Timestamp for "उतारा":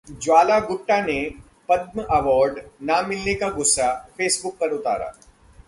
4.71-5.11